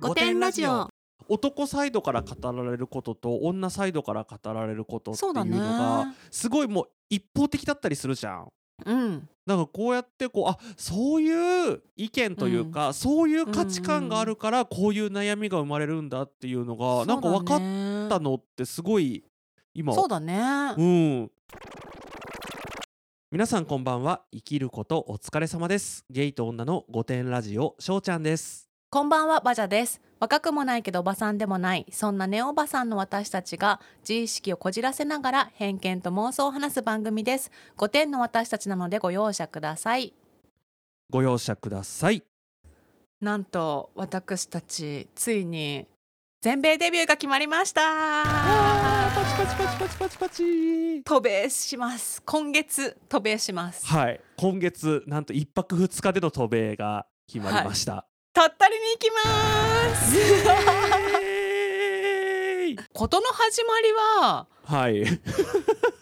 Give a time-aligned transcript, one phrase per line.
[0.00, 0.88] 御殿ラジオ。
[1.28, 8.48] 男サイドから語られることと女サイドから語られることっていうのがすごいもう一方的だったりするじゃん。
[8.86, 9.28] うん。
[9.44, 17.58] だからこうやってこうあそういう意見というか、そういう価値観があるからこういう悩みが生まれるんだっていうのが、なんか分かっ
[18.08, 19.24] たっのってすごい
[19.74, 19.94] 今。
[19.94, 20.74] そうだね。
[20.76, 21.30] うん。
[23.30, 24.22] 皆さんこんばんは。
[24.32, 26.04] 生きることお疲れ様です。
[26.08, 30.00] ゲイと女の御殿ラジオしょうちゃんですこんばんはバジャです。
[30.18, 31.84] 若くもないけどおばさんでもない。
[31.92, 37.50] そんなネオおばさんの私たちが自意識をこじらせながら偏見と妄想を話す番組です。
[37.76, 40.14] 5点の私たちなのでご容赦ください。
[41.10, 42.22] ご容赦ください。
[43.20, 45.86] なんと私たちついに
[46.40, 47.82] 全米デビューが決まりました。
[47.82, 51.02] パチパチパチパチパチパチ。
[51.04, 52.22] 渡米します。
[52.22, 53.86] 今月渡米します。
[53.86, 54.20] はい。
[54.38, 58.07] 今月なんと一泊二日での渡米が決まりました、
[58.38, 60.16] 鳥取に行きます。
[60.16, 60.20] イ
[61.24, 62.78] エーイ。
[62.92, 65.04] ことの始まりははい。
[65.04, 65.18] 神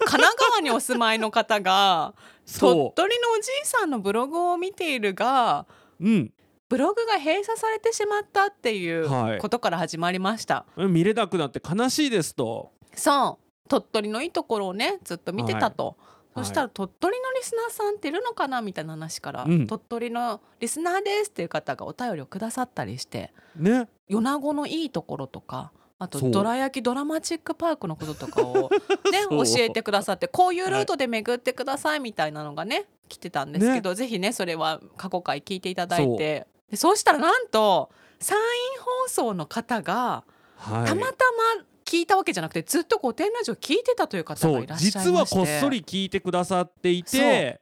[0.05, 2.13] 奈川にお住まいの方が
[2.61, 5.65] 鳥そ取のおじいさんのブログを見ているが
[5.99, 6.31] ううん。
[6.69, 9.39] ブログが閉鎖されてしまったっていうはい。
[9.39, 12.71] ことから始まりました、見れなくなって悲しいですと。
[12.95, 13.69] そう。
[13.71, 19.67] 鳥取のいいところをねずっと見てたと、はいそしたら鳥取のリスナーさんっているのかなみたいな話から、うん。
[19.67, 23.89] 鳥取のリスナーですっていう方がお便りをくださったりしてね。
[24.09, 26.31] 米子のいいところとかあとそう。
[26.31, 28.71] どら焼きドラマチックパークのこととかを
[29.11, 29.47] ねそう。
[29.47, 36.47] 教えてくださってこういうルートで巡ってくださいみたいなのがね来てたんですけど、ぜひねそれは過去回聞いていただいて。
[36.71, 40.25] でそうしたらなんと山陰放送の方が
[40.57, 40.87] はい。
[40.87, 41.25] たまた
[41.59, 44.99] ま聞いたわけじゃなくてずっと御殿ラジオ聞いてたという方がいらっしゃいまして。
[44.99, 47.61] 実はこっそり聞いてくださっていて。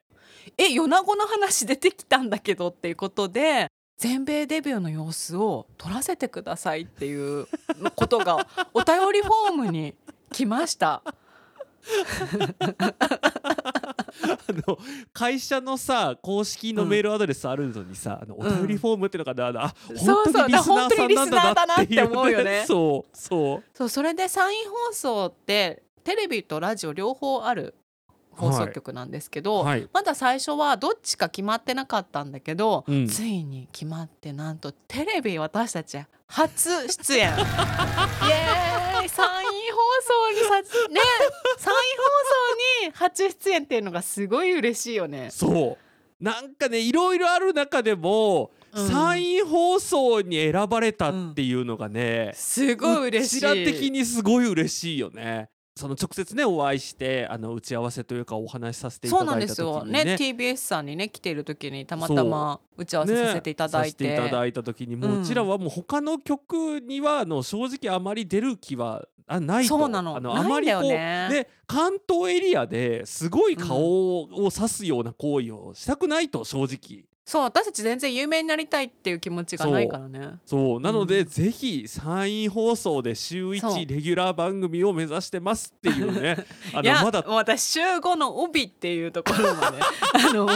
[0.59, 7.47] え米子の話出てきたんだけどっていうことで全米デビューの様子を撮らせてくださいっていう
[7.95, 9.95] ことがお便りフォームに
[10.33, 11.03] 来ました。
[14.27, 14.79] あの
[15.13, 22.31] 会社のさ公式のメールアドレスあるのにさ、あのお便りフォームっていうのが、あのあそう本当にリスナーさんなんだなって思う。
[22.31, 23.63] よねそうそう。
[23.75, 27.75] そうそれで山陰放送ってテレビとラジオ両方ある
[28.33, 29.89] 放送局なんですけど、はい。
[29.93, 33.07] まだ最初はどっちか決まってなかったんだけど、うん。
[33.07, 35.99] ついに決まってなんとテレビ私たち
[36.35, 41.01] 初出演 イエーイ山陰放送にさね
[41.59, 42.03] 山陰放
[42.83, 45.29] 送に初出演っていうのがすごい嬉しいよね。
[45.31, 53.37] そうなんかねいろいろある中でも、うん山陰放送に選ばれたっていうのがね、すごい嬉しい。
[53.37, 55.49] うちら的にすごい嬉しいよね。
[55.77, 69.79] その直接ねお会いしてあの打ち合わせというかお話しさせていたそうなんでだいた時すよねにね TBS さんにね来ている時にたまたま打ち合わせさせていただいて,、ねさせていただいた時にもうちらはもう他の曲にはあの正直あまり出る気はあないと。
[69.79, 70.17] そうなの。
[70.17, 80.35] あのあまりこうで関東エリアですごい顔を指すような行為をしたくないと正直そう私たち全然有名になりたいっていう気持ちがないからね。
[80.45, 81.27] そうなので、うん。
[81.27, 83.73] ぜひ山陰放送で週そう。
[83.73, 86.37] 1レギュラー番組を目指してますっていうね。
[86.75, 89.79] あいやのまだ私週5の帯っていうところまで
[90.29, 90.51] あの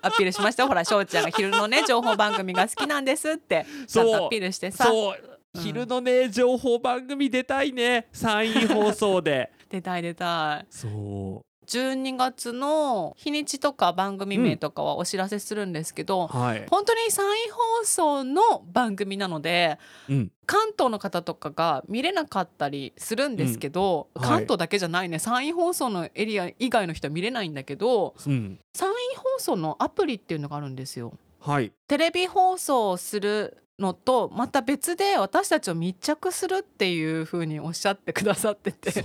[0.00, 0.62] アピールしました。
[0.62, 4.84] よほら翔ちゃんが昼のね情報番組が好きなんですってちゃんとアピールしてさ。
[4.84, 5.62] そう、うん。
[5.62, 9.52] 昼のね情報番組出たいね山陰放送で。
[9.68, 10.66] 出たい出たい。
[10.70, 24.22] そ12月の日にちとか番組名とかはお知らせするんですけど、うはい、本当に山陰放送の番組なのでうん、関東の方とかが見れなかったりするんですけど、うん。
[24.22, 24.30] はい。
[24.30, 25.18] 関東だけじゃないね。
[25.18, 31.12] 山陰放送のエリア以外の人は見れないんだけどうん、山陰放送のアプリっていうのがあるんですよ。
[31.40, 31.72] はい。
[31.86, 38.90] テレビ放送をするのとまた別で私たちを密着するっていう風におっしゃってくださってて。
[38.90, 39.04] そう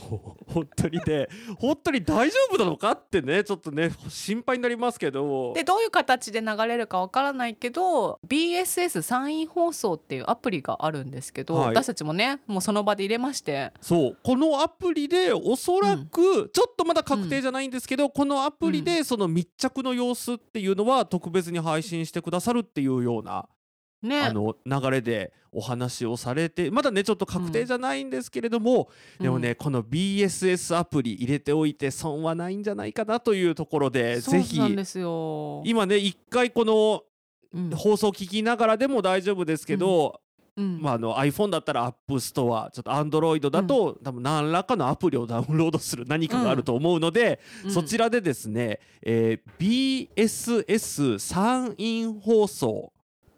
[0.51, 1.27] 本当にね。
[1.59, 5.53] 本当に大丈夫なのかってねちょっとね心配になりますけど。
[5.53, 11.67] でどういう形で流れるかわからないけど BSS 山陰放送っていうアプリがあるんですけど、はい。
[11.69, 13.71] 私たちもねもうその場で入れまして。
[13.81, 23.47] そうこのアプリでおそらく、ちょっとまだ確定じゃないんですけど、このアプリでその密着の様子っていうのは特別に配信してくださるっていうような、
[24.03, 24.21] ね。
[24.21, 28.89] あの流れでお話をされてまだねちょっと確定じゃないんですけれども、
[29.19, 37.03] でもね、この BSS アプリ入れておいて損はないんじゃないかなというところでぜひ今ね一回この
[37.53, 37.69] うん。
[37.69, 40.19] 放送聞きながらでも大丈夫ですけど、
[40.55, 40.81] うん。
[40.81, 47.71] まあ、あの iPhone だったら App Store ちょっと Android だと、多分何らかのアプリをダウンロードする何かがあると思うので、うん。
[47.71, 52.92] そちらでですね、えー BSS 山陰放送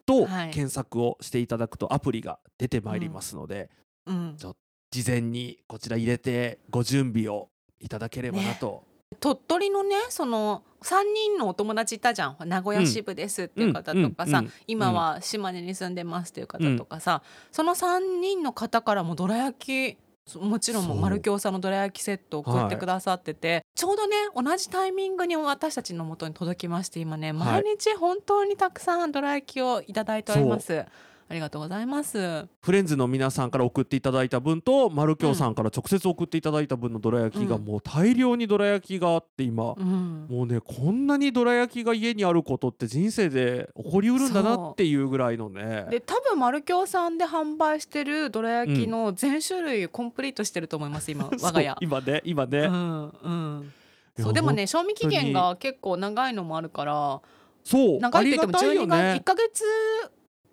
[0.05, 0.51] とはい。
[0.51, 3.69] 検索をしていただくとアプリが出てまいりますので、
[4.05, 4.35] うん。
[4.37, 4.55] ちょ
[4.91, 7.49] 事前にこちら入れてご準備を
[7.79, 8.83] いただければなと、
[9.19, 12.37] 鳥取のねその3人のお友達いたじゃん。
[12.45, 19.97] 名古屋支部ですっていう方とかさ、うんうんうん今は島根に住んでますっていう方とかさ、その3人の方からもどら焼き
[20.39, 27.63] もちろんも丸京さんのどら焼きセットを送ってくださってて、ちょうどね同じタイミングに私たちの元に届きまして今ねはい。
[27.63, 30.85] 毎日本当にたくさんどら焼きをいただいております。
[31.27, 32.47] ありがとうございます。
[32.61, 37.65] フレンズの皆さんから送っていただいた分と丸京さんから直接送っていただいた分のどら焼きがうん。
[37.65, 45.87] もう大量にどら焼きがあって今、うん、もうねこんなにどら焼きが家にあることって人生で起こりうるんだなっていうぐらいのね。
[45.89, 51.27] で多分丸京さんで販売してるどら焼きの全種類コンプリートしてると思います今。
[51.41, 51.75] 我が家。
[51.81, 53.73] 今ね今ね、うんうん。
[54.19, 57.21] そうでもね賞味期限が結構長いのもあるから
[57.63, 59.63] そう長いって言ってもありがたいよ12かね1か月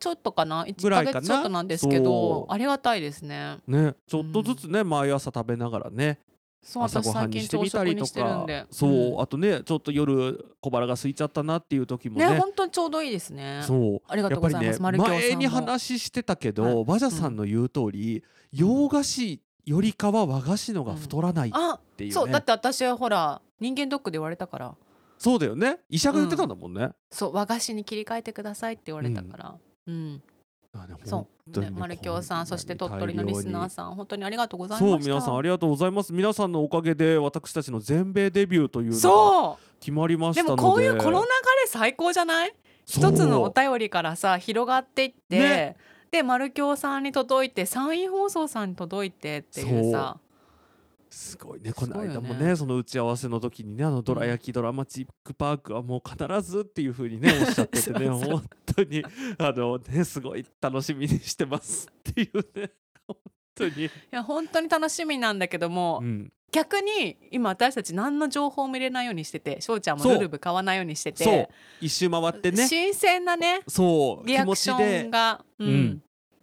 [0.03, 2.53] ちょっとかな？1か月ちょっとなんですけそどう。
[2.53, 3.59] ありがたいですね。
[3.69, 6.19] ねちょっとずつね、毎朝食べながらね
[6.61, 8.45] そう朝ごはんにしてみたりとか。
[8.45, 8.67] で。
[8.73, 9.21] そう、ん。
[9.21, 12.29] あとねちょっと夜小腹が空いちゃったなっていう時もね。
[12.31, 13.61] ね本当にちょうどいいですね。
[13.63, 14.03] そう。
[14.09, 14.83] ありがとうございます。
[14.83, 16.85] ね前に話してたけど、はい。
[16.85, 24.75] バジャさんの言う通り、洋菓子よりかは和菓子のが太らないっあていうね、そうだって私はほら人間ドックで言われたから。
[25.17, 25.79] そうだよね。
[25.89, 29.55] 医者が言ってたんだもんね、そう和菓子に切り替えてくださいって言われたから
[29.87, 30.23] うん。
[30.75, 40.63] あねそ本う、ねね、丸京さんそして鳥取のリスナーさん本当にありがとうございまそう皆さんありがとうございます皆さんのおかげで私たちの全米デビューというのが決まりましでたので。
[40.63, 41.27] もこういうこの流れ
[41.67, 42.55] 最高じゃない？
[42.87, 45.77] 一つのお便りからさ広がっていって、ね。
[46.11, 50.19] で丸京さんに届いて山陰放送さんに届いてっていうさ
[51.13, 51.75] すごいね。
[51.75, 59.05] この間もねその打ち合わせの時にねあのどら焼きドラマチックパークはもう必ずっていう風にねおっしゃっててね 本当に
[59.37, 62.73] あのねすごい楽しみにしてますっていうね。
[63.07, 63.17] 本
[63.55, 71.25] 当に、いや本当に楽しみなんだけども、うん、逆に今私たち何の情報も入れないようにしてて翔ちゃんもルルブ買わないようにしてて。
[71.25, 71.49] そう。
[71.83, 72.67] 一周回ってね。
[72.67, 74.27] 新鮮なねそう。
[74.27, 75.69] リアクションが、うん。
[75.69, 76.03] うん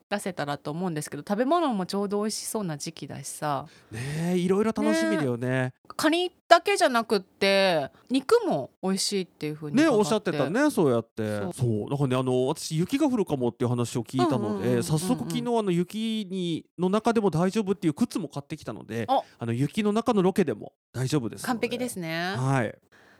[0.09, 3.67] 出せたらと思うんですけど食べ物もちょうど美味しそうな時期だしさ。
[3.91, 5.73] ねいろいろ楽しみだよね。
[5.95, 11.39] カニだけじゃなくって肉も美味しいっていうふうに伺ねおっしゃってたねそうやって。
[11.53, 11.89] そう。
[11.89, 19.23] だからねあの私雪が降るかもっていう話を聞いたので早速昨日あの雪にの中でも大丈夫っていう靴も買ってきたのでお。
[19.37, 22.35] あの雪の中のロケでも大丈夫ですの完璧ですね。
[22.35, 22.75] はい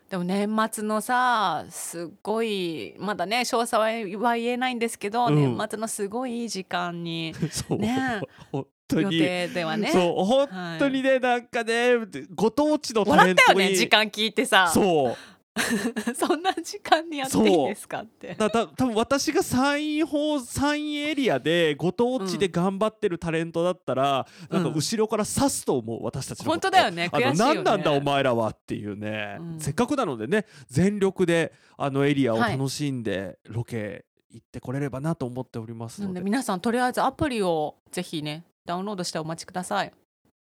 [0.09, 3.85] でも年末のさすっごいまだね詳細は
[4.29, 5.35] は言えないんですけど、うん。
[5.35, 8.21] 年末のすごいいい時間に そう、ね
[8.51, 9.91] 本当予に、定ではね。
[9.91, 10.47] そう本
[10.79, 11.93] 当にね、なんかね
[12.33, 14.71] ご当地のタレ笑ったントによね時間聞いてさ。
[14.73, 15.17] そう
[16.15, 18.35] そんな時間にやっていいんですかって。
[18.35, 24.63] だた多分私が山陰方山陰エリアでご当地で頑張ってるタレントだったら、うん。
[24.63, 27.09] なんか後ろから刺すと思う私たちの本当だよね。
[27.11, 27.37] 悔しいよね。
[27.37, 29.59] 何なんだお前らはっていうね、うん。
[29.59, 39.93] せっかくなのでね全力であのエリアをはい楽しんでロケ行ってこれればなと思っておりますので、で皆さんとりあえずアプリをぜひねダウンロードしてお待ちください。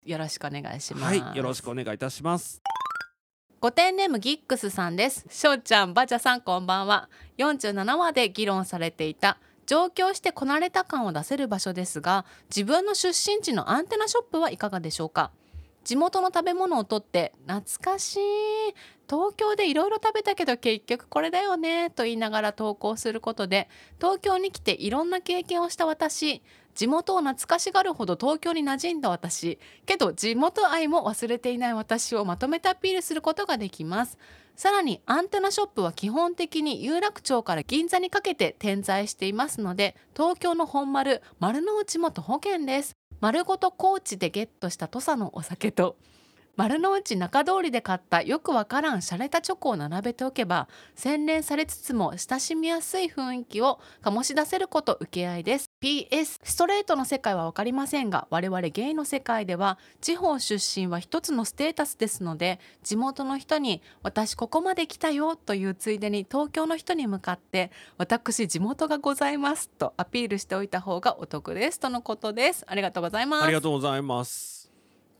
[0.05, 1.19] よろしくお願いします。
[1.19, 2.61] はいよろしくお願いいたします
[3.65, 5.25] ご点ネームギックスさんです。
[5.31, 7.09] しょうちゃんバチャさんこんばんは。
[7.39, 9.39] 47話で議論されていた。
[9.65, 15.31] 上京してこなれた感を出せる場所ですが自分の出身地のアンテナショップはいかがでしょうか？
[15.83, 18.21] 地元の食べ物をとって懐かしい。
[19.09, 26.43] 東京でいろいろ食べたけど結局これだよねと言いながら投稿することで東京に来ていろんな経験をした私。
[26.75, 29.59] 地元を懐かしがるほど東京に馴染んだ私。
[29.87, 34.19] けど地元愛も忘れていない私をまとめてアピールすることができます。
[34.57, 42.97] さらにアンテナショップは基本的に有楽町から銀座にかけて点在していますので東京の本丸丸の内も徒歩圏です。
[43.21, 45.97] 丸ごと高知でゲットした土佐のお酒と
[46.57, 55.71] 丸の内中通りで買ったよくわからん洒落たチョコを並べておけば洗練されつつも親しみやすい雰囲気を醸し出せること受け合いです。
[55.83, 72.65] PS ストレートの世界は分かりませんが我々ゲイの世界では地方出身は一つのステータスですので地元の人に「私ここまで来たよ」というついでに東京の人に向かって「私地元がございます」とアピールしておいた方がお得ですとのことです。
[72.67, 73.45] ありがとうございます。
[73.45, 74.54] ありがとうございます。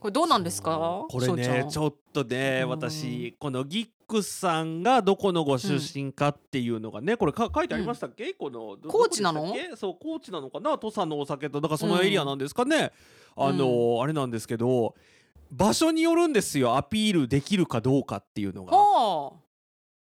[0.05, 1.03] これどうなんですか？
[1.09, 2.69] これねちょっとねうん。
[2.69, 9.55] 私このギックスさんがどこのご出身かっていうのがねこれか書いてありましたっけ、このど高知なの？
[9.75, 10.77] そう高知なのかな？
[10.77, 12.91] 土佐のお酒とだからそのエリアなんですかね、
[13.35, 14.93] あのあれなんですけど
[15.51, 16.77] 場所によるんですよ。
[16.77, 18.73] アピールできるかどうかっていうのが。
[18.73, 19.37] ほ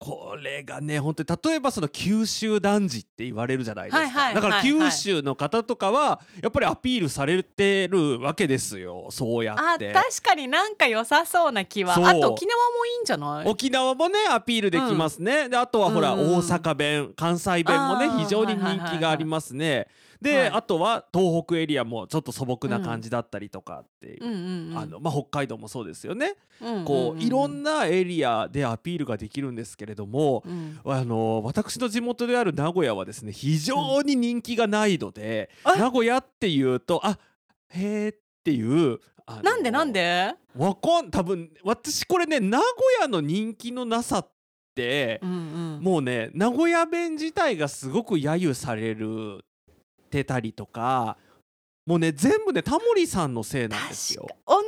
[0.04, 4.72] これがね本当に例えばその九州男児って言われるじゃないですか、はいはいだからはい。
[4.72, 9.08] はい九州の方とかはやっぱりアピールされてるわけですよ。
[9.10, 9.92] そうやあって。
[9.92, 11.92] 確かになんか良さそうな気は。
[11.94, 13.48] あと沖縄もいいんじゃない？
[13.48, 19.86] 沖縄もねアピールできますね、であとはほら、うんうん大阪弁関西弁もね非常に人気がありますね、
[20.22, 20.48] で、はい。
[20.50, 24.32] あとは東北エリアもちょっと素朴な感じだったりとかっていう、うん。
[24.32, 30.80] うんうんあのまあ、北海道もそうですよね、うんうんこういろんなエリアでアピールができるんですけれども、うん。
[30.84, 35.80] あの私の地元である名古屋はですね非常に人気がないので、うん。
[35.80, 37.18] 名古屋っていうとあ
[37.70, 39.00] へーっていう
[39.42, 40.34] なんでなんで？
[40.56, 42.68] わかん多分私これね名古
[43.00, 44.28] 屋の人気のなさっ
[44.74, 45.34] て、うんう
[45.80, 45.80] ん。
[45.80, 49.44] もうね名古屋弁自体がすごく揶揄される
[50.12, 51.16] てたりとか
[51.86, 54.28] もうね全部ねタモリさんのせいなんですよ。
[54.46, 54.64] 女の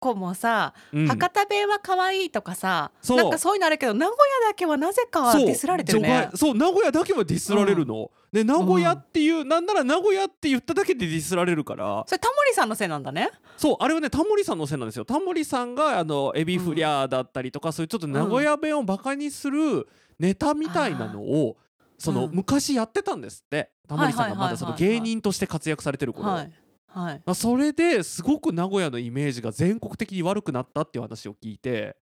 [0.00, 1.06] 子もさ、うん。
[1.06, 3.18] 博多弁は可愛いとかさそう。
[3.18, 6.30] なんかそういうのあるけど名古屋だけはなぜかディスられてるね。
[6.34, 8.10] そう名古屋だけはディスられるの。
[8.32, 12.02] で名古屋っていう、なんなら名古屋って言っただけでディスられるから。
[12.06, 13.30] それタモリさんのせいなんだね。
[13.56, 15.04] そうあれはねタモリさんのせいなんですよ。
[15.04, 19.86] タモリさんがあのエビフリャーだったりとか、そういうちょっと名古屋弁をバカにする
[20.18, 21.58] ネタみたいなのを
[21.98, 22.34] その、うん。
[22.34, 26.52] 昔やってたんですってタモリさんがまだその芸人として活躍されてる頃、はい。
[26.86, 27.22] はい。
[27.26, 31.96] まあそれですごく名古屋のイメージが全国的に悪くなったっていう話を聞いて。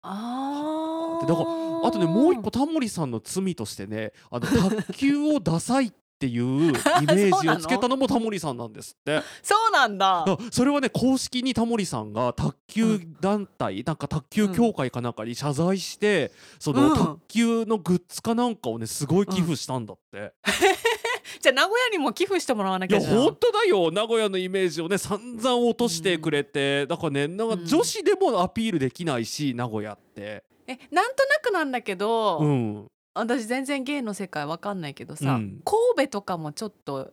[0.00, 1.48] あだから
[1.88, 6.70] あとねもう一個タモリさんの罪としてねあの卓球をダサいっていう
[7.02, 9.22] イメージをつけたのもタモリさんなんですって。
[9.40, 10.24] そうなんだ。
[10.26, 16.96] あそれはね公式にタモリさんが卓球団体、なんか卓球協会かなんかに謝罪して、そのうん。
[16.96, 20.32] 卓球のグッズかなんかをねすごい寄付したんだって、
[21.40, 23.22] じゃあ名古屋にも寄付してもらわないきゃやじゃん。
[23.22, 23.90] 本当だよ。
[23.90, 27.66] 名古屋のイメージをね散々落としてくれて、だからねなんかうん。
[27.66, 30.44] 女子でもアピールできないし名古屋って。
[30.66, 32.86] えなんとなくなんだけど、うん。
[33.14, 35.60] 私全然ゲイの世界わかんないけどさ、うん。
[35.64, 37.10] 神戸とかもちょっと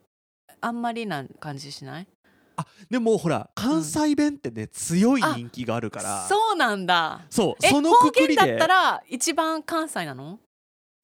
[0.61, 2.07] あんまりな感じしない？
[2.89, 6.25] でもほら関西弁ってね、強い人気があるから。
[6.29, 7.21] そうなんだ。
[7.23, 8.35] えそうその方くくりで。
[8.35, 10.39] 言だったら一番関西なの？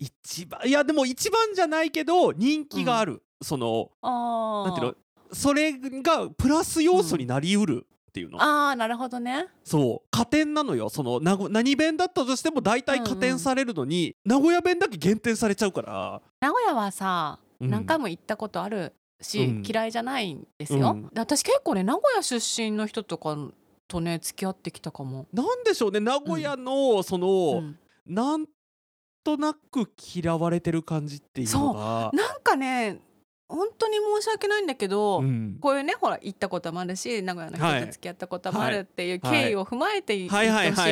[0.01, 4.69] 一番いやでも一番じゃないけど人気がある、そのあー。
[4.69, 4.95] なんていうの？
[5.31, 9.45] それがプラス要素になりうるっていうの、あーなるほどね。
[9.63, 10.07] そう。
[10.09, 10.89] 加点なのよ。
[10.89, 16.21] その何弁だったとしても大体加点されるのに、名古屋弁だけ減点されちゃうから。
[16.41, 17.69] 名古屋はさ、うん。
[17.69, 19.63] 何回も行ったことあるし、うん。
[19.63, 23.37] 嫌いじゃないんですよ、私結構ね名古屋出身の人とか
[23.87, 25.99] とね付き合ってきたかも、なんでしょうね。
[25.99, 27.77] 名古屋のその、うん。
[28.07, 28.47] なん
[29.23, 32.11] となく嫌われてる感じっていうのが。
[32.13, 32.99] なんかね
[33.47, 35.57] 本当に申し訳ないんだけど、うん。
[35.59, 37.79] こういうねほら行ったこともあるし名古屋のはい。
[37.79, 39.43] 人と付き合ったこともあるっていうはい。
[39.43, 40.83] 経緯を踏まえて言ってほはいしい。
[40.83, 40.89] け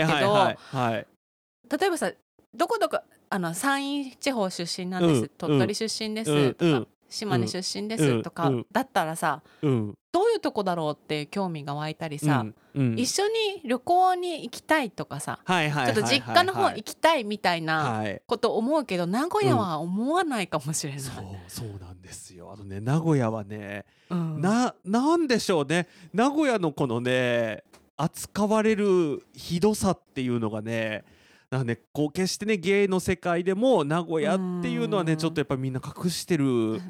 [1.72, 2.12] ど例えばさ
[2.54, 5.30] どこどこあの山陰地方出身なんです、うん。
[5.38, 6.54] 鳥取出身です、うん。
[6.54, 8.24] とか、うん島根出身です、うん。
[8.24, 8.66] とか、うん。
[8.72, 9.98] だったらさうん。
[10.12, 21.01] どういうとこだろうって興味が湧いたりさ、一緒に旅行に行きたいとかさ、ちょっと実家の方行きたいみたいなはいこと思うけど、名古屋は思わないかもしれない。
[21.01, 22.51] そうそうなんですよ。
[22.51, 24.42] あのね名古屋はねうん。
[24.42, 25.88] ななんでしょうね。
[26.12, 27.63] 名古屋のこのね
[27.96, 31.04] 扱われるひどさっていうのがね
[31.51, 35.08] なんかねこう決してね芸の世界でも名古屋っていうのはうん。
[35.08, 36.82] ねちょっとやっぱみんな隠してる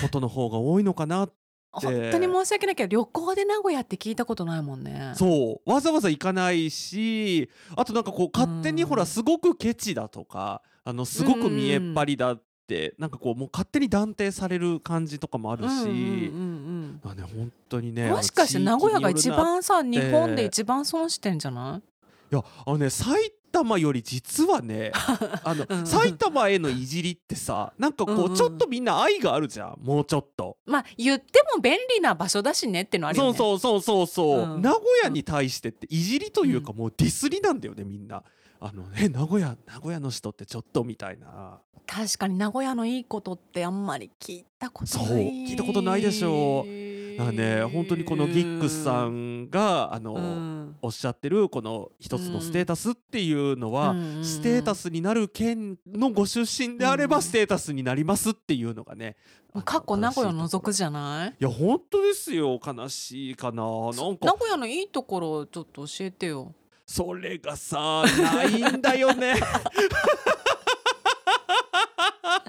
[0.00, 1.28] ことの方が多いのかな
[1.70, 5.12] 本当に申し訳ないけど旅行で名古屋って聞いたことないもんね。
[5.16, 5.70] そう。
[5.70, 8.88] わざわざ行かないしあとなんかこう勝手にうん。
[8.88, 15.68] ほらすごくケチだとかあのすごく見えっ張りだってなんかこうもう勝手に断定される感じとかもあるし。
[15.68, 21.82] うんうんね本当にねうんもしかして名古屋が一番さ日本で一番損してんじゃな
[22.30, 22.34] い？
[22.34, 24.92] いやあのね埼玉より実はね
[25.44, 30.56] あの、うん埼玉へのいじりってさなんかこう、ちょっとみんな愛があるじゃんもうちょっと。
[30.66, 33.38] まあ言っても便利な場所だしねっていうのあるよね。
[33.38, 38.22] そうそうそうそうそう、うん名古屋に対してっていじりというかもうディスりなんだよねみんな。
[38.60, 45.06] あのね名古屋名古屋の人ってちょっとみたいな確かに名古屋のいいことってあんまり聞いたことない。
[45.08, 46.70] そう聞いたことないでしょだ
[47.16, 50.76] からね本当にこのギックスさんがあの、うん。
[50.82, 54.24] おっしゃってるこの一つのステータスっていうのは、うん。
[54.24, 57.22] ステータスになる県のご出身であればうん。
[57.22, 59.16] ステータスになりますっていうのがね、
[59.52, 61.30] あの過去名古屋除くじゃない？
[61.40, 62.58] ろいや本当ですよ。
[62.64, 63.62] 悲しいかな。
[63.62, 66.52] なん名か古屋のいいところをちょっと教えてよ。
[66.86, 69.34] それがさないんだよね。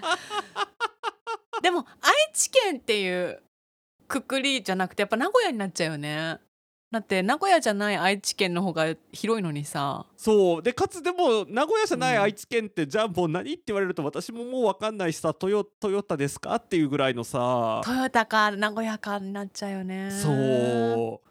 [1.61, 3.41] でも愛知県っていう
[4.07, 6.39] くくりじゃなくてやっぱ名古屋になっちゃうよね。
[6.91, 10.05] だって名古屋じゃない愛知県の方が広いのにさ。
[10.15, 10.63] そう。
[10.63, 12.21] でかつでも名古屋じゃないうん。
[12.23, 17.81] 愛知県って、じゃあもう何って言われると私ももう分かんないしさトヨトヨタですかっていうぐらいのさ。
[17.83, 20.11] トヨタか名古屋かになっちゃうよね。
[20.11, 21.25] そう。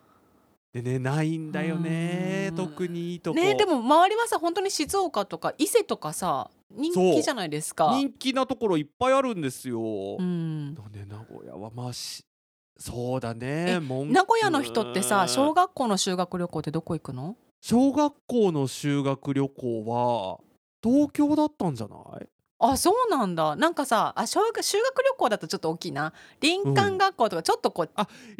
[0.74, 2.56] でねないんだよねうん。
[2.56, 7.92] 特にいいとこ、ねでも周りはさ本当に静岡とか伊勢とかさ人気じゃないですか。
[7.94, 9.80] 人気なところいっぱいあるんですよ、
[10.18, 10.74] うん。
[10.74, 12.24] だね名古屋はまあし
[12.76, 17.36] そうだえね名古屋の人ってさ小学校の修学旅行ってどこ行くの？
[17.60, 20.38] 小学校の修学旅行は
[20.82, 22.26] 東京だったんじゃない？
[22.58, 23.56] あそうなんだ。
[23.56, 26.12] なんかさあ小学修学旅行だとちょっと大きいな。
[26.40, 27.90] 林間学校とかちょっとこう、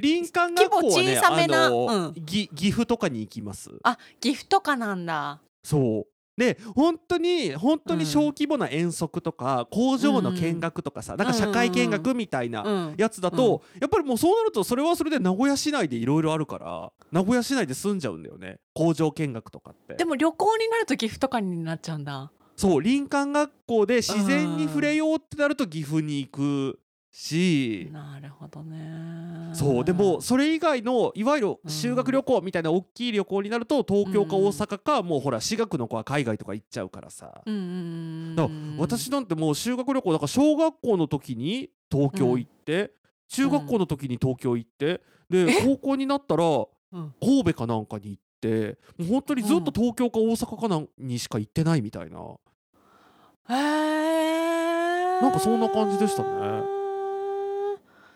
[0.01, 2.15] 林間学校はね規模小さめなうん。
[2.15, 3.71] ぎ岐阜とかに行きます。
[3.83, 5.41] あ岐阜とかなんだ。
[5.63, 8.07] そうで本当に本当にうん。
[8.07, 12.95] 小規模な遠足とか、工場の見学とかさ、なんか社会見学みたいなうん。
[12.97, 18.59] やつだと、やっぱりもうそうなるとそれはそれで名古屋市内でいろいろあるから名古屋市内で住んじゃうんだよね。
[18.75, 19.95] 工場見学とかって。
[19.95, 22.31] でも旅行になると岐阜とかになっちゃうんだ。
[22.57, 26.79] そう林間学校で自然に触れようってなると岐阜に行く
[27.17, 29.51] し、なるほどね。
[29.55, 37.65] そうでもそれ以外のいわゆる修学旅行みたいな大きい旅行になると東京か大阪か、もうほら私学の子は海外とか行っちゃうからさ、うんうんう
[38.33, 42.91] んだから私なんてもう修学旅行だから小学校の時に東京行って、
[43.29, 47.15] 中学校の時に東京行ってで高校になったらうん。
[47.21, 52.19] 神戸かなんかに行ってもう本当にずっと東京か大阪かなんにしか行ってないみたいな、
[53.51, 56.74] へえなんかそんな感じでしたね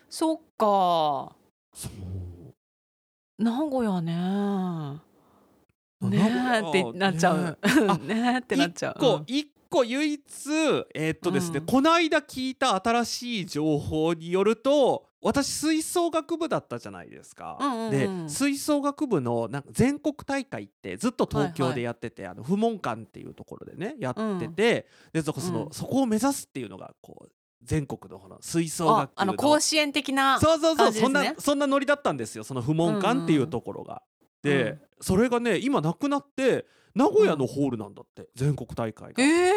[0.09, 1.35] そっか。
[1.73, 3.43] そう。
[3.43, 4.99] 名古屋ね。
[6.01, 7.57] ね屋えってなっちゃう。
[7.61, 8.95] あ ねえってなっちゃう。
[8.95, 10.21] 一個、一個唯一
[10.95, 11.65] えーっとですね、うん。
[11.65, 17.57] この間聞いた新しい情報によると私吹奏楽部だったじゃないですか。
[17.59, 18.25] うんうんうん。
[18.25, 25.71] で吹奏楽部のなんか全国大会ってずっと東京でやってて、あの不問館っていうところでねやってて、でそこその、うん。
[25.71, 27.31] そこを目指すっていうのがこう
[27.63, 34.01] 全国のほら吹奏楽部ああの甲子園的なそうそうそう、そんなそんなノリだったんですよその不問館っていうところが。
[34.41, 34.79] で、うん。
[35.01, 39.23] それがね今なくなって名古屋のホールなんだって、全国大会が。
[39.23, 39.53] ええ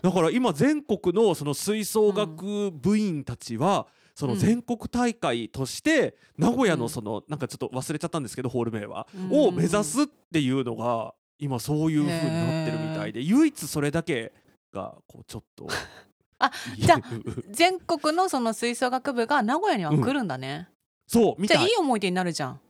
[0.00, 9.40] だから今全国のその吹奏楽部員たちは、その全国大会として名古屋のその、なんかちょっと忘れちゃったんですけどホール名は、うん。
[9.46, 14.32] を目指すっていうのが今そういう風になってるみたいで唯一それだけ
[14.72, 15.68] がこうちょっと
[16.38, 20.68] あじゃある全国のその吹奏楽部が名古屋には来るんだね、
[21.06, 21.58] そうみたい。
[21.58, 22.60] じゃあいい思い出になるじゃん。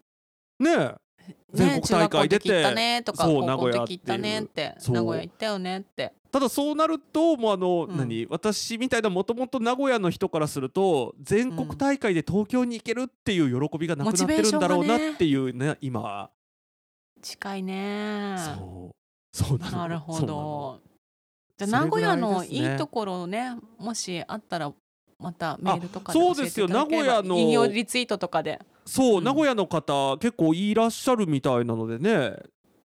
[0.61, 0.95] ねえ。
[1.53, 4.75] 全ね国大会出て中学校の時行ったねとかそう高校の名古屋行ったねって。
[4.79, 4.95] そう。
[4.95, 6.13] 名古屋行ったよねって。
[6.31, 7.97] ただそうなるともうあの、うん。
[7.97, 16.31] 何私みたいなもともと名古屋の人からすると全国大会で東京に行けるっていう喜びがなくなってるんだろうなっていうね今。
[17.23, 18.37] 近いね。
[18.39, 18.99] そう。
[19.33, 20.39] そうなのなるほそうなの。
[20.39, 20.88] ど
[21.59, 24.73] じゃ名古屋のいいところをねもしあったら
[25.19, 26.69] またメールとかそうですよ。
[26.69, 29.25] 名古屋の引用リツイートとかで、そう、うん。
[29.25, 32.37] 名古屋の方結構いらっしゃるみたいなのでね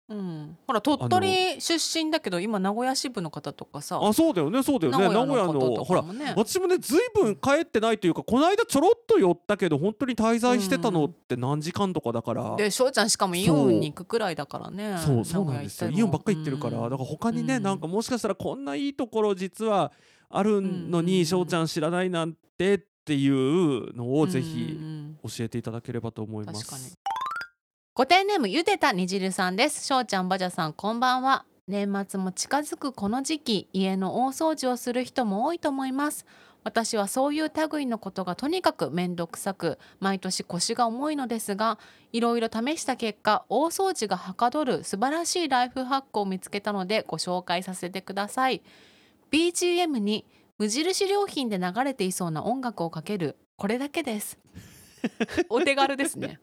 [0.10, 5.04] うん、ほら鳥取出身だけど今名古屋支部の方とかさあそうだよねそうだよね。
[5.10, 6.04] 名古屋の方とほら
[6.36, 15.90] 私もねずいぶん帰ってないというかこの間ちょろっと寄ったけど本当に滞在してたのって何時間とかだから、で翔ちゃんしかもイオンに行くくらいだからねそうそうなんですよ。
[15.90, 17.64] イオンばっかり行ってるから、だから他にね、うん。
[17.64, 19.92] なんかもしかしたらこんないいところ実は
[20.30, 25.18] あるのうんに翔、ちゃん知らないなんてっていうのをぜうんひうん。
[25.24, 26.66] 教えていただければと思います。
[26.66, 26.94] 確かに
[27.98, 29.84] ご丁ネームゆでたにじるさんです。
[29.84, 31.46] 翔ちゃんばじゃさんこんばんは。
[31.68, 36.28] 年末も近づくこの時期家の大掃除をする人も多いと思います。
[36.64, 41.80] 私はそういう類のことがとにかく面倒くさく毎年腰が重いのですが
[42.14, 48.62] いろいろ試した結果大掃除がはかどる素晴らしいライフハックを見つけたのでご紹介させてください。
[49.32, 50.24] BGM に
[50.60, 53.38] 無印良品で流れていそうな音楽をかける。
[53.56, 54.38] これだけです。
[55.50, 56.40] お手軽ですね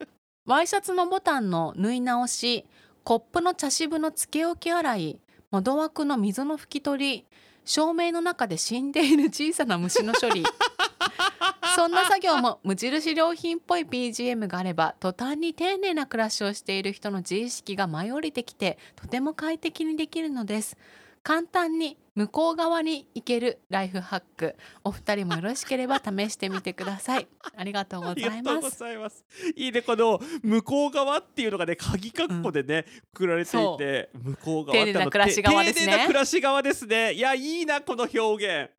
[0.46, 2.66] ワイシャツのボタンの縫い直し
[3.02, 5.18] コップの茶渋のつけ置き洗い
[5.50, 7.26] 窓枠の溝の拭き取り
[7.64, 10.44] 照明の中で死んでいる小さな虫の処理。
[11.74, 20.76] そんな作業も無印良品っぽい BGM があれば途端に丁寧な暮らしをしている人の自意識が舞い降りてきてとても快適にできるのです
[21.24, 24.56] 簡単に向こう側に行けるライフハック。
[24.84, 27.26] お二人もよろしければ試してみてください。
[27.56, 28.78] ありがとうごあざいます。
[28.78, 29.24] ざいます。
[29.56, 32.84] いいねこの向こう側っていうのがね鍵括弧でね、
[33.14, 35.86] くられていて向こう側丁寧な暮らし側ですね。
[35.86, 37.12] 丁寧な暮らし側ですね。
[37.14, 38.70] いやいいなこの表現。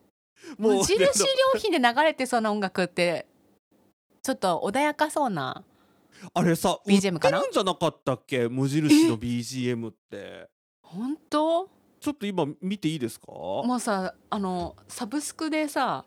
[0.60, 1.06] 無印ね
[1.54, 3.26] 良品で流れてそうな音楽って
[4.22, 5.64] ちょっと穏やかそうな
[6.34, 8.48] あれさ BGM 売ってかなるんじゃなかったっけ？
[8.50, 10.48] 無印の BGM って。
[10.84, 11.75] 本当？
[12.06, 13.32] ちょっと今見ていいですか？
[13.32, 16.06] もうさあのサブスクでさ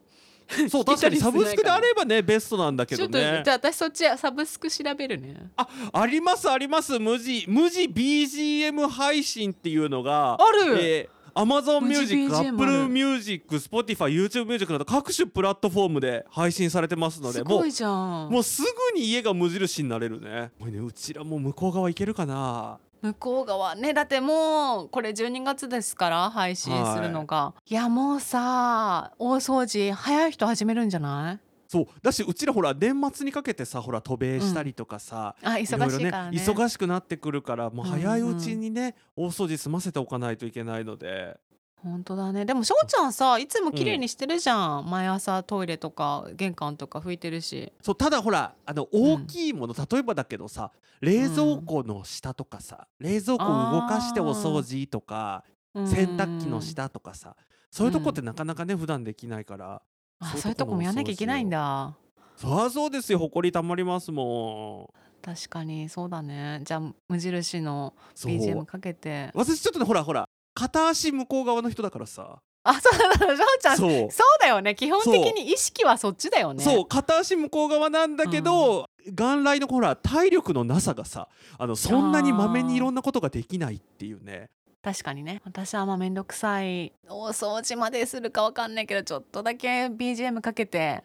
[0.71, 5.51] そう確かにサブスクであればねベストなんだけちょっとどねじゃあ私そっちサブスク調べるね。
[5.57, 6.99] あありますあります。
[7.01, 12.89] 無地無地 BGM 配信っていうのがある、えー Amazon 無地 Music、BGM あ Apple る。
[12.89, 20.51] Music、Spotify、YouTube Music など各種プラットフォームで配信されてますのですもうもうすぐに家が無印になれるね。
[20.59, 22.79] これねうちらも向こう側行けるかな？
[23.03, 23.95] 向こう側ね。
[23.95, 31.39] だってもうこれ12月ですから配信するのが、い、やもうさ大掃除早い人始めるんじゃない？
[31.69, 31.87] そう。
[32.03, 35.91] だしうちらほら年末にかけてさほら渡米したりとかさ、あいろ忙いろね。
[35.99, 38.61] しいからね忙しくなってくるからもう早いうちうん。
[38.61, 41.37] にね、大掃除済ませておかないといけないので
[41.83, 42.45] 本当だね。
[42.45, 47.73] でもしょうちゃんさいつも綺麗にしてるじゃん、毎朝トイレとか玄関とか拭いてるし。
[47.83, 57.37] そうただほらあの大きいもの、例えばだけどさ冷蔵庫の下とかさ、冷蔵庫を動かしてお掃除とか洗濯機の下とかさ
[57.71, 59.83] そういうとこってなかなかね普段できないから
[60.19, 61.95] あそういうとこもやんなきゃいけないんだ。
[62.37, 63.19] そりゃそうですよ。
[63.19, 66.61] 埃たまりますも確かにそうだね。
[66.65, 69.31] じゃあ無印の BGM かけて。
[69.35, 72.41] 私ちょっとねほらほら片足向こう側の人だからさ。
[72.65, 73.91] あそうだしょうちゃんそう。
[74.11, 74.75] そうだよね。
[74.75, 76.65] 基本的に意識はそっちだよね。
[76.65, 76.87] そう。
[76.87, 84.51] 片足向こう側なんだけど、元来のほら体力のなさがさあのそんなにまめにいろんなことができないっていうね。
[84.83, 85.41] 確かにね。
[85.45, 91.05] 私はまあめんどくさい大掃除までするかわかんないけどちょっとだけ BGM かけて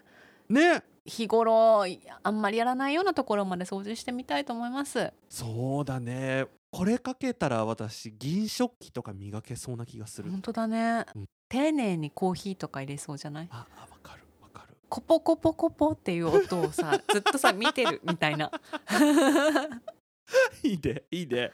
[0.49, 0.81] ね。
[1.05, 1.85] 日頃
[2.23, 5.13] あんまりやらないようなところまで掃除してみたいと思います。
[5.29, 11.25] そうだねこれかけたら私銀食器とか磨けそうな気がする、本当だね、うん。
[11.47, 13.47] 丁寧にコーヒーとか入れそうじゃない？
[13.51, 14.23] ああわかる。
[14.41, 14.75] わかる。
[14.89, 18.49] コポコポコポっていう音をさ ずっとさ見てるみたいな。
[20.63, 21.51] いいねいいね。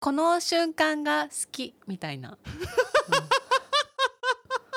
[0.00, 2.46] この瞬間が好きみたいな、 うん。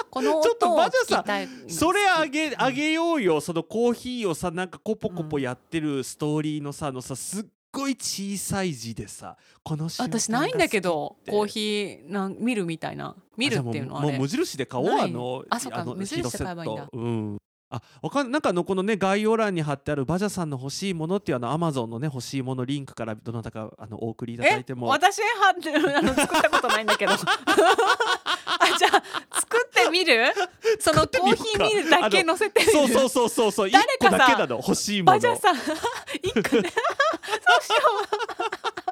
[0.09, 2.61] このちょっと音を聞きたいそれあげうん。
[2.61, 3.39] あげようよ。
[3.39, 13.15] そのコーヒーをさなんかコポコポやってるストーリーのさあのさすっごい小さい字でさこの私ないんだけどコーヒーなん見るみたいな。
[13.37, 16.89] 見るっていうのはもう無印で買おうあのあそっかの無印で買えばいいんだ。
[16.91, 17.37] うん
[17.71, 24.87] あわかんなんかあのこのね概要欄に貼ってあるバジャさんの欲しいものっていうあのアマゾンのね欲しいものリンクからどなたかあのお送りいただいえても。
[24.87, 27.13] 私は あの作ったことないんだけど。
[27.13, 27.17] あ
[28.77, 30.33] じゃあ作ってみる？
[30.81, 35.19] そのコーヒーミルだけ乗せてそうそうそうそうそう一誰かさ欲しいもの。
[35.19, 35.55] バジャさん
[36.21, 36.43] 一個ね。
[36.43, 36.71] そうしよ
[38.87, 38.88] う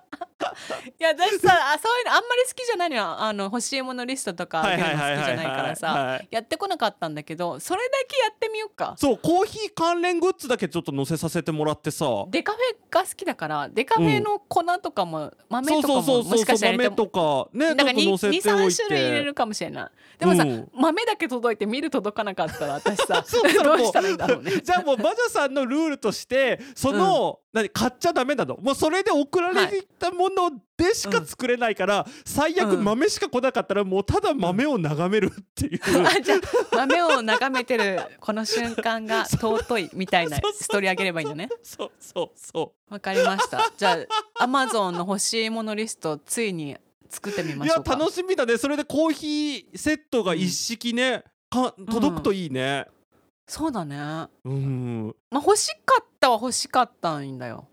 [1.00, 3.04] いや私さあそういうのあんまり好きじゃないのよ。
[3.04, 4.96] あの欲しいものリストとか好きじゃ
[5.36, 5.88] ないからさ。
[5.88, 8.96] はいやってこなかったんだけどそれだけやってみようか。
[8.98, 12.06] そうコーヒー関連グッズだけちょっと載せさせてもらってさ。
[12.30, 19.90] デカフェが好きだからデカフェの粉とかも、豆そうとかももそうそうそうしかしたら豆もとかねだからちょっと載せておい23種類入れてるかもしれない。
[20.20, 20.70] でもさ、うん。
[20.74, 23.24] 豆だけ届いてミル届かなかったら私さ
[23.64, 24.62] どうしたらいいんだろうね。
[24.64, 28.58] じゃあもうバジャさんのルールとしてその、何買っちゃダメなの。
[28.58, 30.47] もうそれで送られてきたもの
[30.78, 32.84] でしか作れないから、最悪うん。
[32.84, 41.50] 豆しか来なかったらもうただ豆を眺めるっていう、 あじゃあ豆を眺めてるこの瞬間が 尊いみたいなストーリーあげればいいのね。
[41.64, 43.72] そうそうそわかりました。
[43.78, 43.98] じゃ
[44.38, 46.78] あアマゾンの欲しいものリストついに
[47.10, 47.96] 作ってみういやましょうか。
[47.96, 48.58] 楽しみだね。
[48.58, 52.88] それでコーヒーセットが一式ね、か届くといいね。
[53.48, 53.96] そうだね。
[53.96, 55.16] まうん。
[55.32, 57.68] あ欲しかったは欲しかったんだよ。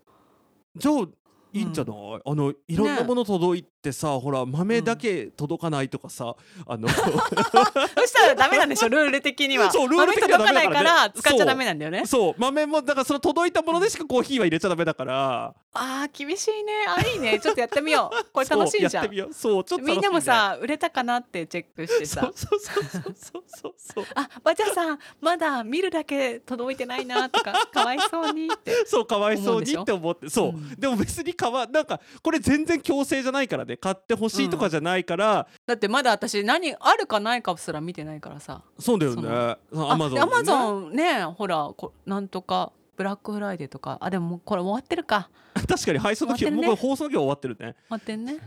[0.75, 1.07] じゃあ
[1.55, 6.35] いいんじゃない、あのいろんなもの届いてさ、ほら豆だけ届かないとかさ、
[6.67, 9.69] あの そしたらダメなんでしょルール的には。
[9.71, 12.05] そうルール的には豆届かないから使っちゃダメなんだよね。
[12.05, 12.35] そう。
[12.37, 15.53] 豆もだからその届いたものでしかコーヒーは入れちゃダメだから。
[15.73, 16.71] あー厳しいね。
[16.87, 17.39] あいいね。
[17.39, 18.25] ちょっとやってみよう。
[18.33, 19.33] これ楽しいじゃん。
[19.33, 20.01] そうちょっとね、みん。
[20.01, 22.31] なもさ売れたかなってチェックしてさ。
[22.33, 23.43] そうそうそうそうそう。
[23.47, 30.29] そうそうあバジャさんまだ見るだけ届いてないなとかかわいそうにってそうかわいそうにって思って。
[30.29, 30.75] そう、うん。
[30.79, 38.61] でも別にかわなんかこれ全然強制じゃないからね買ってほしいとかじゃないから、だってまだ私何あるかないかすら見てないからさ。
[38.79, 39.57] そうだよね。
[39.73, 43.97] そアマゾンアマゾンねほらこなんとかブラックフライデーとか。
[44.01, 45.29] あでもこれ終わってるか。
[45.67, 46.67] 確かに配送の時終わってるね。
[46.67, 47.57] もう放送の時は終わってるね。
[47.59, 48.37] 終わってんね。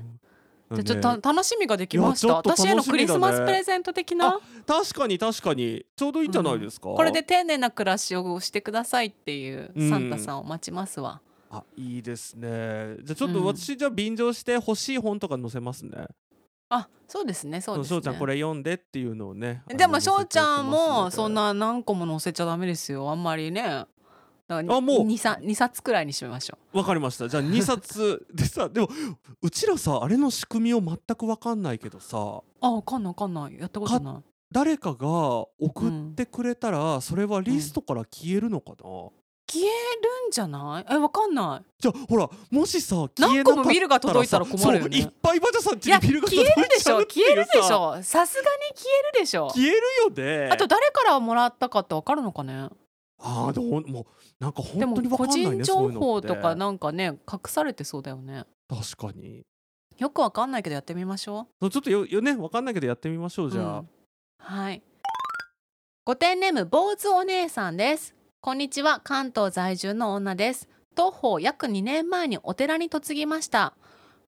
[0.71, 2.27] じゃちょっとた楽しみができました。
[2.27, 4.38] ね私へのクリスマスプレゼント的な？
[4.67, 5.87] 確かに確かに。
[5.97, 12.97] ちょうどいいんじゃないですか、これで丁寧な暮らしをしてくださいっていううんサンタさんを待ちますわ、あいいですね。
[13.03, 13.45] じゃあちょっとうん。
[13.47, 16.07] 私じゃあ便乗して欲しい本とか載せますね。
[16.71, 17.97] あそうですねそうですね。
[17.97, 23.11] 翔ちゃんこれ読んでっていうのをねでも翔ちゃんもそんな何個も載せちゃダメですよ。
[23.11, 23.87] あんまりね。
[24.51, 24.85] あもう。
[25.07, 27.29] 2, 冊2冊くらいにしましょわかりました。
[27.29, 28.89] じゃあ2冊 でさでも
[29.43, 32.19] うちらさあれの仕組みを全くわかんないけどさ。
[32.19, 33.59] うあわかんないわかんない。
[33.59, 34.29] やったことない。
[34.51, 38.77] 誰かが送ってくれたら、それはリストから消えるのかな、
[39.51, 40.95] 消えるんじゃない？
[40.95, 41.67] えわかんない。
[41.79, 44.99] じゃあほらもしさ消えなかったらさ何個もビルが届いたら困るよね。
[44.99, 46.95] いっぱいバジャさんちにビルが消届いちえるでしょ。
[46.95, 48.03] ゃうって消えるでしさょ。
[48.03, 49.49] さすがに消えるでしょ。
[49.49, 50.51] 消えるよね。
[50.53, 52.69] あと誰からもらったかってわかるのかね？
[53.21, 54.07] あーでももう
[54.39, 56.59] なんかでも本当にわか個んないね人情報とかそういうのって。
[56.59, 58.45] なんかね隠されてそうだよね。
[58.69, 59.43] 確かに。
[59.97, 61.71] よくわかんないけどやってみましょう。
[61.71, 63.89] ちょっとよよねわかんないけどやってみましょうじゃあ、うん。
[64.39, 64.83] はい。
[66.05, 70.68] ご点ネーム坊主お姉さんですこんにちは関東在住の女です。
[70.94, 73.74] 徒歩約2年前にお寺に嫁ぎました。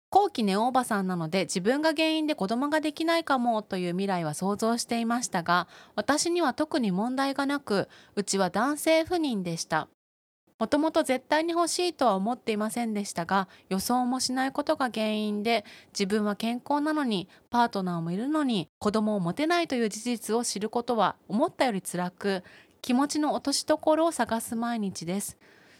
[0.09, 9.87] 後期ネオおばさんなので自分が原因で子供ができないかもという未来は想像していましたが私には特に問題がなくうちは男性不妊でした。
[10.57, 22.43] もともと絶対に欲しいとは思っていませんでしたが予想もしないことが原因で自分は健康なのにパートナーもいるのに子供を持てないという事実を知ることは思ったより辛く
[22.81, 25.37] 気持ちの落としどころを探す毎日です。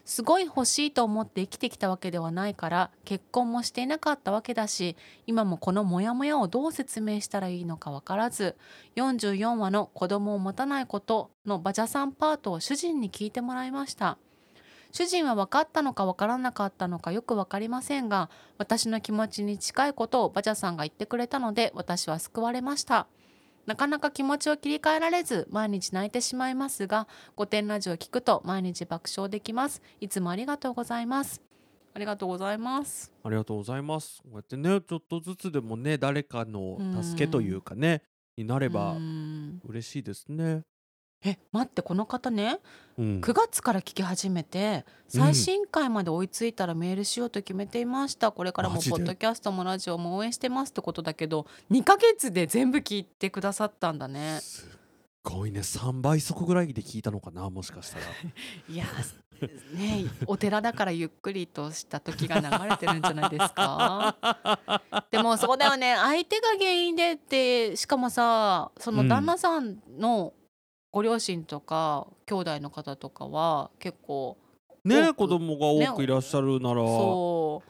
[0.10, 4.96] すごい欲しいと思って生きてきたわけではないから結婚もしていなかったわけだし
[5.28, 8.56] 今もこのモヤモヤをどう説明したらいいのかわからず
[8.96, 14.18] 44話の子供を持たないことのバジャさんパートを主人に聞いてもらいました。
[14.92, 23.06] 主人は分かったのか分からなかったのかよく分かりませんが私の気持ちに近いことをバジャさんが言ってくれたので私は救われました。
[23.66, 29.82] なかなか気持ちを切り替えられず毎日泣いてしまいますが御殿ラジオを聞くと毎日爆笑できます。
[30.02, 31.42] いつもありがとうございます。
[31.94, 33.12] ありがとうございます。
[33.24, 34.22] ありがとうございます。
[34.24, 38.02] こうやってねちょっとずつでもね誰かの助けというかね
[38.38, 39.62] になればうん。
[39.66, 40.64] 嬉しいですね
[41.24, 42.60] え待ってこの方ね
[42.98, 43.22] うん。
[43.22, 54.40] 9月から聞き始めて最新回まで追いついたらメールしようと決めていました、これからもポッドキャストもラジオも応援してますってことだけど2ヶ月で全部聞いてくださったんだね。
[54.42, 54.70] すっ
[55.24, 55.62] ごいね。
[55.62, 58.06] 3倍速ぐらいで聞いたのかなもしかしたら。
[58.70, 58.86] いや
[59.74, 64.18] ねお寺だからゆっくりとした時が流れてるんじゃないですか。
[65.12, 65.96] でもそうだよね。
[65.96, 70.34] 相手が原因でってしかもさその旦那さんの
[70.92, 74.38] ご両親とか兄弟の方とかは結構
[74.84, 77.64] ね子供が多くいらっしゃるなら、そ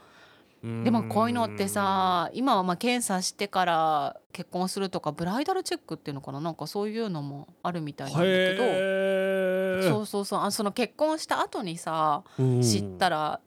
[0.64, 0.68] う。
[0.68, 0.84] うん。
[0.84, 6.40] でもこういうのってさ今はまあ検査してから結婚するとかブライダルチェックっていうのかな？
[6.40, 8.64] なんかそういうのもあるみたいなんだけど。
[8.64, 10.42] へそうそうそう。
[10.42, 12.62] あその結婚した後にさうん。
[12.62, 13.40] 知ったら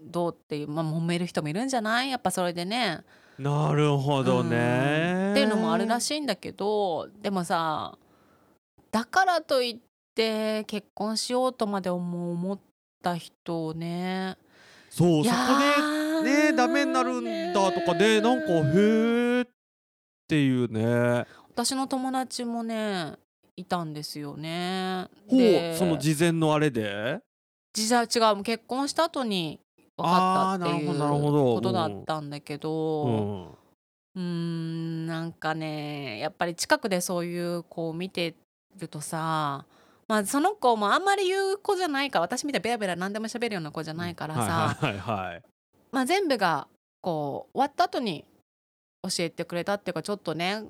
[0.00, 2.10] どうっていう、まあ、揉める人もいるんじゃない？
[2.10, 3.00] やっぱそれでね。
[3.38, 4.50] なるほどうん。
[4.50, 7.98] ねっていうのもあるらいしいんだけどでもさ
[8.96, 9.76] だからといっ
[10.14, 12.58] て結婚しようとまで思思っ
[13.02, 14.38] た人をね。
[14.88, 15.36] そうそこ
[16.22, 19.48] でねダメになるんだとかねなんかへーっ
[20.26, 21.26] ていうね。
[21.50, 23.12] 私の友達もね
[23.54, 25.08] いたんですよね。
[25.28, 27.18] ほでうその事前のあれで？
[27.74, 29.60] 実は違う結婚した後に
[29.98, 31.54] 分かったっていあーなるほどなるうほど。
[31.56, 33.58] ことだったんだけうどん。
[34.14, 38.34] うーんなんかねやっぱり近くでそういう子を見て
[38.78, 39.64] るとさ
[40.08, 45.42] まあその子もあんまり言う子じゃないから私みたいにベラベラ何でも喋るような子じゃないからさ、はいはいはいはい。
[45.90, 46.68] まあ、全部が
[47.00, 48.24] こう終わった後に
[49.02, 50.62] 教えてくれたっていうかちょっとね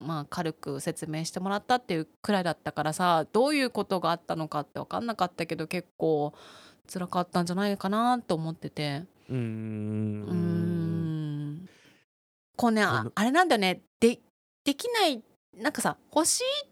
[0.00, 6.34] まあ軽く説明してもらったっていうくらいだったからさどういうことがあったのかって分かんなかったけど結構
[6.92, 9.04] 辛かったんじゃないかなと思ってて。
[9.28, 9.40] うーうー
[10.32, 11.54] ん。
[11.54, 11.68] ん
[12.56, 13.80] こうねあれなんだよね。
[14.00, 14.18] で
[14.64, 15.22] できない
[15.56, 16.71] なんかさ欲しいって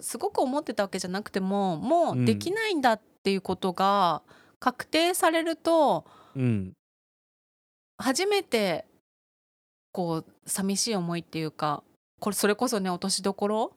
[0.00, 4.22] すごく思ってたわけじゃなくてももうできないんだっていうことが
[4.58, 6.04] 確定されると、
[6.36, 6.72] うん。
[7.98, 8.86] 初めて
[9.92, 11.82] こう寂しい思いっていうか
[12.20, 13.72] これそれこそね落としどころ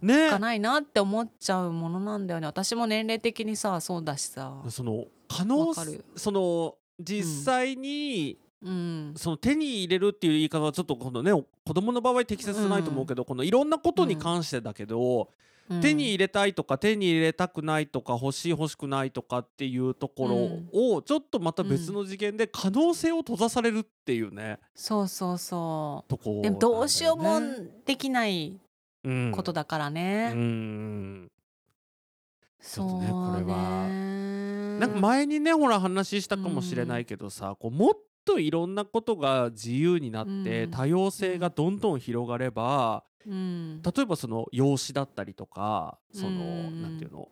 [0.00, 0.30] ね。
[0.30, 2.46] がないなって思っちゃうものなんだよね。
[2.46, 4.62] 私も年齢的にさそうだしさ。
[4.68, 5.74] その可能
[6.16, 9.14] その実際に、うん。
[9.16, 15.28] その手に入れるっていう言い方はちょっとこのね子供の場合適切ないと思うけど、このいろんなことに関してだけど、
[15.68, 15.80] うん。
[15.82, 27.38] 手に入れたいとか手に入れたくないとか欲しい欲しくないとかっていうところをちょっとまた別の次元で可能性を閉ざされるっていうねそうそうそとこうでもどうしようも
[27.84, 28.58] できない
[29.04, 31.30] うんことだからうね、ん。
[32.62, 34.90] ちょねこれはねなん。
[34.92, 37.94] か前にねほら話したかもしれないけどさ、こうもっ
[38.28, 40.70] といろんなことが自由になって、うん。
[40.70, 43.82] 多様性がどんどん広がれば、うん。
[43.82, 46.34] 例えばその養子だったりとかその、う
[46.70, 46.82] ん。
[46.82, 47.28] なんていうの？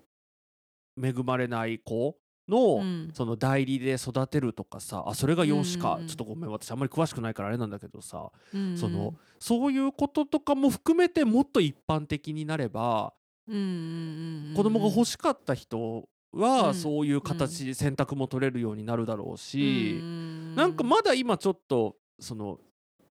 [1.02, 2.16] 恵まれない子
[2.48, 3.10] の、うん。
[3.12, 6.06] その代理で育てるとかさあそれが養子か、うん。
[6.06, 8.76] ちょっとごめん私あんまり詳しくないからあれなんだけどさ、うん。
[8.78, 13.12] そのそういうこととかも含めてもっと一般的になれば、
[13.48, 16.74] うん子供が欲しかった人は、うん。
[16.74, 20.25] そういう形、選択も取れるようになるだろうし、うん
[20.56, 22.58] なんかまだ今ちょっとその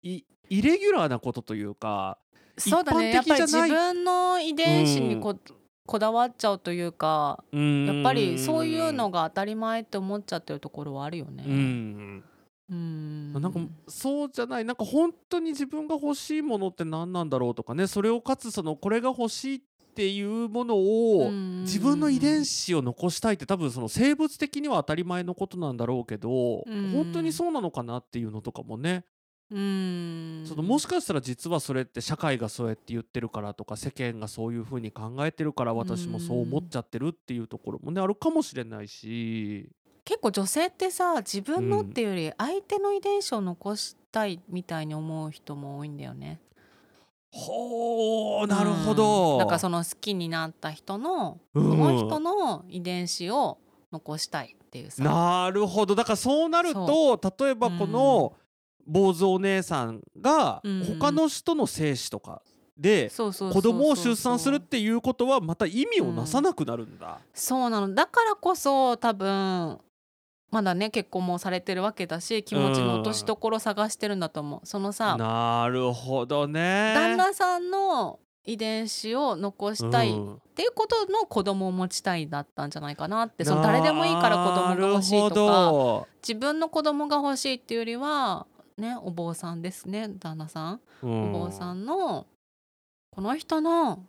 [0.02, 2.18] いイレギュラーなことというか
[2.58, 3.12] そうだね。
[3.12, 5.36] やっぱり自一般的じゃない分の遺伝子にこ,、
[5.86, 11.44] こだわっちゃうというかややっぱりそういうのが当たり前って思っちゃってるところはあるよね。
[11.46, 12.24] うん。
[12.70, 13.32] うん。
[13.34, 14.64] なんかそうじゃない。
[14.64, 17.86] なんか本当に自分が欲しいものって何なんだろうとかね。
[17.86, 19.60] それをかつそのこれが欲しいっ
[19.96, 21.30] ていうものを
[21.62, 26.90] 自分の遺伝子を残したいって多分その生物的には当たり前のことなんだろうけどうん。
[26.92, 29.06] 本当にそうなのかなっていうのとかもね。
[29.50, 30.44] うん。
[30.44, 39.70] そのもしかしたら実はそれって社会がそうやって言ってるからとか世間がそういうふうに考えてるから私もそう思っちゃってるっていうところもねあるかもしれないし。
[40.04, 46.40] 結構女性ってさ自分のっていうより相手の遺伝子を残したいみたいに思う人も多いんだよね。
[47.46, 49.32] ほうなるほど。
[49.32, 49.38] うん。
[49.38, 51.78] だからその好きになった人のそうん。
[51.78, 53.58] の人の遺伝子を
[53.92, 55.02] 残したいっていうさ。
[55.02, 55.94] なるほど。
[55.94, 58.34] だからそうなると例えばこの
[58.86, 62.42] 坊主お姉さんがうん他の人の精子とか
[62.78, 63.32] で子
[63.62, 67.18] 供を出産するっていうことはまた意味をなさなくなるんだ。
[67.32, 67.94] そうなの。
[67.94, 69.78] だからこそ多分
[70.50, 74.66] まだね結婚もされてるわけだし気持ちの落としどころ探してるんだと思う。
[74.66, 76.92] そのさなるほどね。
[76.94, 80.40] 旦那さんの遺伝子を残したいっうん。
[80.54, 83.44] ていうことの子供を持ちたいだったんじゃないかなって。
[83.44, 88.46] その誰でもいいから子供が欲しいとかほ自分の子供が欲しいっていうよりは
[88.78, 92.26] ねお坊さんですね旦那さん、どお坊さんの
[93.10, 94.04] この人の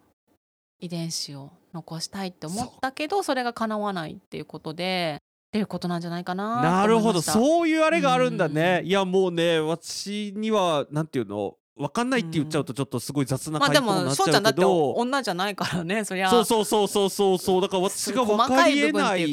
[0.80, 7.20] 遺伝子を残したいって思ったけどそれが叶わないっていうことでっていうことなんじゃないかななるほど。
[7.20, 8.80] うそういうあれがあるんだね。
[8.82, 14.44] うんいやもうね私にはなんていうの分かんないって言っちゃうとちょっとすごい雑なまあで回答になもっちゃう翔ちゃん。
[14.44, 14.92] だってけど。
[14.94, 16.30] 女じゃないからねそりゃ。
[16.30, 17.38] そうそうそうそうそう。
[17.38, 19.32] そうだから私が分細かりえない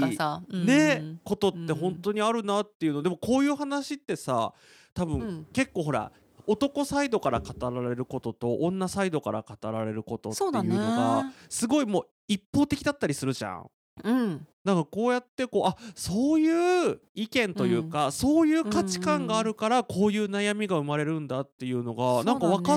[0.52, 3.02] ねことって本当にあるなっていうの。
[3.02, 4.52] でもこういう話ってさ
[4.92, 5.46] 多分、うん。
[5.52, 6.12] 結構ほら
[6.46, 13.66] 男サイドから語られることと女サイドから語られることっていうのがすごいもう一方的だったりするじゃん。
[14.02, 14.46] うん。
[14.64, 22.76] だからこうやってこうあそういう意見というか、そういう価値観があるからこういう悩みが生まれるんだっていうのが、なんか分かっ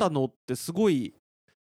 [0.00, 1.14] たのってすごい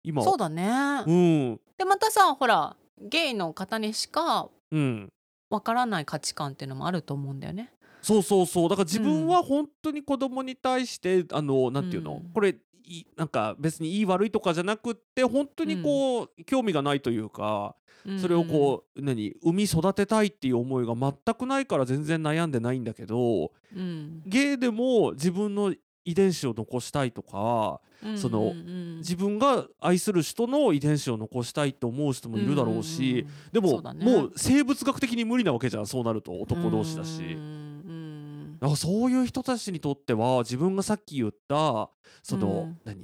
[0.04, 0.24] 今。
[0.24, 1.60] そうだね、うん。
[1.78, 5.12] でまたさほらゲイの方にしかうん。
[5.50, 7.72] わからない価値観っていうのもあると思うんだよね。
[8.02, 8.70] そうそうそう。
[8.70, 12.32] だから自分は本当に子供に対して、あのなんていうの、うん。
[12.34, 17.76] これいなんか別にいい悪いとかじゃなくって本当にこう、興味がないというか
[18.22, 19.34] それをこう、何？
[19.42, 25.74] 産み育てたいっていう思いが全くないから全然悩んでないんだけどうん、うんゲイでも自分の
[26.06, 28.98] 遺伝子を残したいとかうんそのうんうん。
[28.98, 34.06] 自分が愛する人の遺伝子を残したいと思う人もいるだろうし、でもそうだね。
[34.06, 37.24] もう生物学的に無理なわけじゃんそうなると男同士だし。
[37.24, 37.66] うんうん
[38.60, 41.90] だからそういう人たちにとっては自分がさっき言った
[42.24, 42.80] その、うん。
[42.86, 42.98] 何？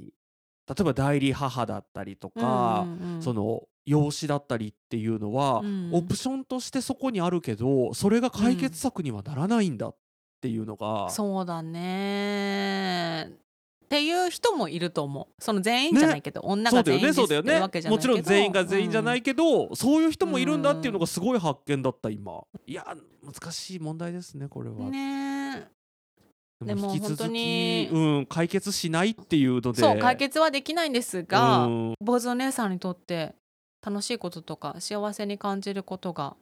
[0.68, 3.22] 例えば代理母だったりとか、うんうん。
[3.22, 5.90] その養子だったりっていうのは、うん。
[5.92, 9.96] オプションとしてそこにあるけどそれが解決策にはならないんだっ
[10.40, 13.30] ていうのが、そうだね。
[13.84, 15.42] っていう人もいると思う。
[15.42, 18.12] その全員じゃないけど、女そうだよが全員ですってわけじゃないけど。
[18.14, 22.42] もちろん全員が全員じゃないけど、そういう人もいるんだっていうのうがすごい発見だった今。
[22.66, 25.68] いや難しい問題ですねこれは、うんね
[26.64, 29.80] でも引き続きに、うん、解決しないっていうので。
[29.80, 31.94] そう解決はできないんですが、うん。
[32.00, 33.34] 坊主お姉さんにとって
[33.84, 36.36] 楽しいこととか幸せに感じることが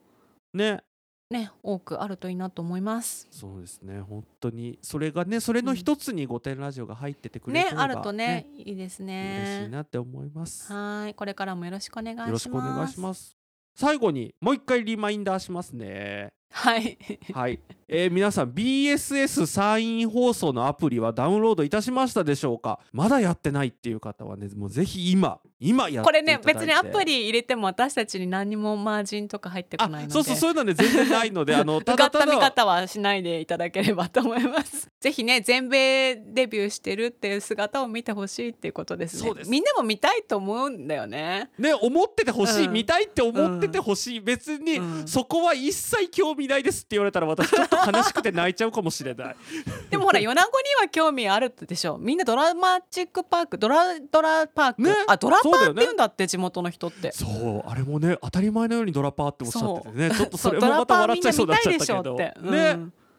[0.52, 0.82] ね
[1.30, 3.28] ね多くあるといいなと思います。
[3.30, 9.70] そうですね本当にそれがねそれの一つに「御殿ラジオ」が入っててくれねてればあるとねいいです嬉しねい。
[9.70, 10.72] なって思います。
[10.72, 12.32] よはいこれからもよろしくお願いします。
[12.32, 13.36] ろしくお願いします。
[13.76, 16.32] 最後にもう一回リマインダーしますね。
[16.50, 16.98] はい。
[17.32, 22.80] はい、えー皆さん BSS 山陰放送のアプリはダウンロードいたしましたでしょうか？
[22.92, 30.12] まだやってないっていう方はねもうぜひ今今やってこれね別にアプリ入れても私たちに何にもマージンとか入ってこないので。
[30.12, 34.90] あそうそうそういうのね全然ないので あのただただ方はしないでいただければと思います。
[35.00, 39.28] ぜひね 全米デビューしてるっていう姿を見てほしいっていうことですね。
[39.28, 41.50] そうですみんなも見たいと思うんだよね。
[41.58, 49.36] ね思っててほしい、うん見たいって思っててほしい、別にうんそこは一切興味味ないですって言われたら私ちょっと悲しくて泣いちゃうかもしれない。
[49.90, 50.36] でもほら米子に
[50.80, 51.98] は興味あるでしょ。
[51.98, 54.94] みんなドラマチックパークドラドラパーク、ね。
[55.06, 57.12] あドラパーって言うんだって地元の人って。
[57.12, 60.10] そうあれもね当たり前のようにドラパーっておっしゃっててね。
[60.10, 62.18] ちょっとそれドもまた笑っちゃいそうになっちゃったけど。
[62.42, 62.50] うん。
[62.50, 62.78] ね。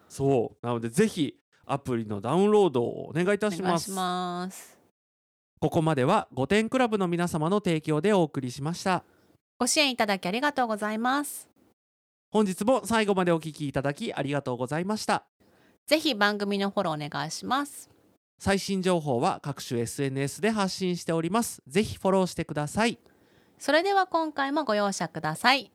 [0.09, 0.65] そう。
[0.65, 3.79] なのでぜひアプリのダウンロードをお願いいたしま
[4.49, 4.77] す。
[5.59, 9.03] ここまでは5点クラブの皆様の提供でお送りしました。
[9.61, 11.50] ご支援いただきありがとうございます
[12.31, 15.25] 本日も最後までお聞きいただきありがとうございました。
[15.85, 17.89] ぜひ番組のフォローお願いします。
[18.39, 21.61] 最新情報は各種 SNS で発信しております。
[21.67, 22.99] ぜひフォローしてください。
[23.59, 25.73] それでは今回もご容赦ください。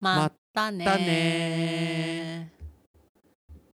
[0.00, 2.13] またねまたね